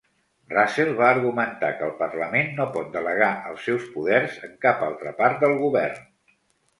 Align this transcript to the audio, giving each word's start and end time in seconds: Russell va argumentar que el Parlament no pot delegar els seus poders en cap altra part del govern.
Russell 0.51 0.93
va 0.99 1.09
argumentar 1.15 1.67
que 1.81 1.83
el 1.87 1.91
Parlament 1.99 2.49
no 2.59 2.65
pot 2.77 2.89
delegar 2.95 3.27
els 3.51 3.67
seus 3.69 3.85
poders 3.99 4.39
en 4.49 4.57
cap 4.65 4.81
altra 4.89 5.15
part 5.21 5.39
del 5.45 5.55
govern. 5.61 6.01